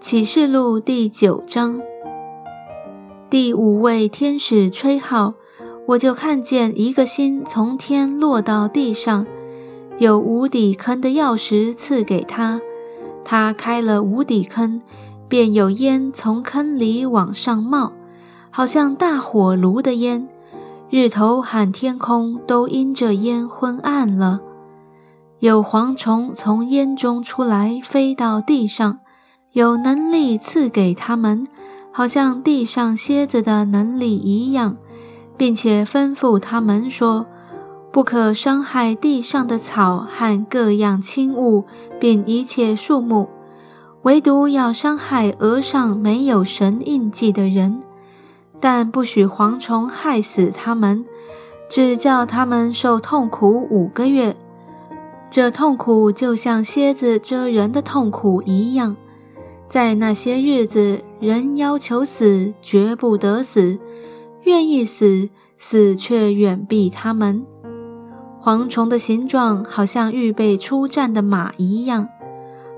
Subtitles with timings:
[0.00, 1.78] 启示录第九章，
[3.28, 5.34] 第五位天使吹号，
[5.88, 9.26] 我就看见一个星从天落到地上，
[9.98, 12.62] 有无底坑的钥匙赐给他，
[13.26, 14.80] 他开了无底坑，
[15.28, 17.92] 便有烟从坑里往上冒，
[18.50, 20.26] 好像大火炉的烟。
[20.88, 24.40] 日头和天空都因这烟昏暗了。
[25.40, 29.00] 有蝗虫从烟中出来，飞到地上，
[29.52, 31.44] 有能力赐给他们，
[31.90, 34.76] 好像地上蝎子的能力一样，
[35.36, 37.26] 并且吩咐他们说：
[37.90, 41.64] 不可伤害地上的草和各样轻物，
[41.98, 43.28] 并一切树木，
[44.02, 47.82] 唯独要伤害额上没有神印记的人。
[48.60, 51.04] 但不许蝗虫害死他们，
[51.68, 54.36] 只叫他们受痛苦五个月。
[55.28, 58.96] 这痛苦就像蝎子蛰人的痛苦一样。
[59.70, 63.78] 在那些日子，人要求死，绝不得死；
[64.42, 67.46] 愿意死，死却远避他们。
[68.42, 72.08] 蝗虫的形状好像预备出战的马一样，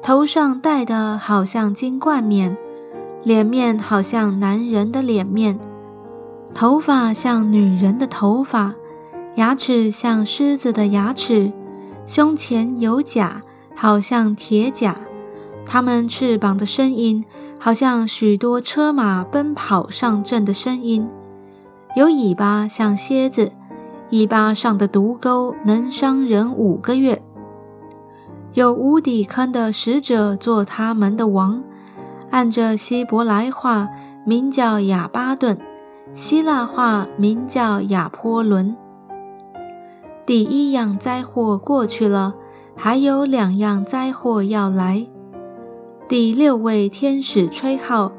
[0.00, 2.56] 头上戴的好像金冠冕。
[3.24, 5.58] 脸面好像男人的脸面，
[6.54, 8.76] 头发像女人的头发，
[9.34, 11.52] 牙齿像狮子的牙齿，
[12.06, 13.42] 胸前有甲，
[13.74, 14.96] 好像铁甲。
[15.66, 17.24] 它们翅膀的声音
[17.58, 21.08] 好像许多车马奔跑上阵的声音。
[21.96, 23.52] 有尾巴像蝎子，
[24.10, 27.22] 尾巴上的毒钩能伤人五个月。
[28.54, 31.62] 有无底坑的使者做他们的王。
[32.30, 33.88] 按着希伯来话
[34.24, 35.58] 名叫亚巴顿，
[36.12, 38.76] 希腊话名叫亚波伦。
[40.26, 42.34] 第一样灾祸过去了，
[42.74, 45.06] 还有两样灾祸要来。
[46.08, 48.12] 第六位天使吹号，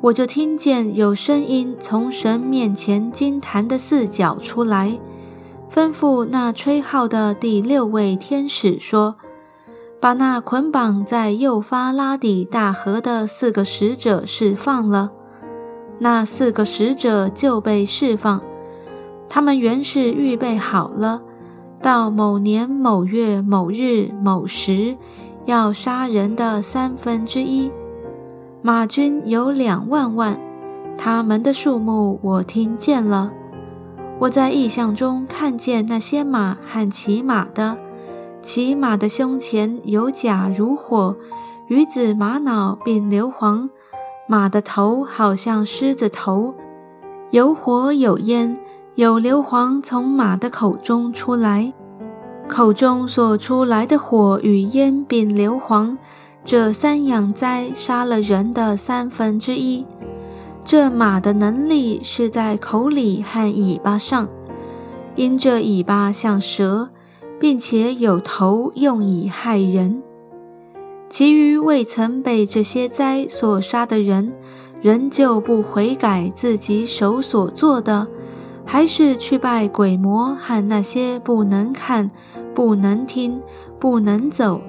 [0.00, 4.98] 我就听见有声音从神面前金坛的四角出来，
[5.70, 9.16] 吩咐那吹号的第六位天使说。
[10.00, 15.12] 把那捆绑在幼发拉底大河的四个使者释放了，
[15.98, 18.40] 那四个使者就被释放。
[19.28, 21.20] 他们原是预备好了，
[21.82, 24.96] 到某年某月某日某时
[25.46, 27.72] 要杀人的三分之一。
[28.62, 30.38] 马军有两万万，
[30.98, 33.32] 他们的数目我听见了。
[34.18, 37.78] 我在异象中看见那些马和骑马的。
[38.42, 41.16] 骑马的胸前有甲如火，
[41.68, 43.68] 鱼子玛瑙并硫磺。
[44.28, 46.54] 马的头好像狮子头，
[47.30, 48.58] 有火有烟，
[48.96, 51.72] 有硫磺从马的口中出来。
[52.48, 55.96] 口中所出来的火与烟并硫磺，
[56.44, 59.84] 这三样灾杀了人的三分之一。
[60.64, 64.28] 这马的能力是在口里和尾巴上，
[65.14, 66.90] 因这尾巴像蛇。
[67.38, 70.02] 并且有头用以害人，
[71.10, 74.32] 其余未曾被这些灾所杀的人，
[74.80, 78.08] 仍旧不悔改自己手所做的，
[78.66, 82.10] 还是去拜鬼魔和那些不能看、
[82.54, 83.40] 不能听、
[83.78, 84.60] 不能走、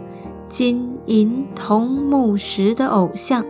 [0.47, 3.43] 金银铜木石的偶像，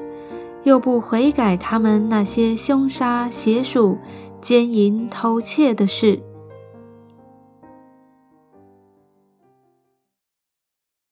[0.63, 3.97] 又不悔改他们那些凶杀、邪术、
[4.41, 6.21] 奸淫、偷窃的事。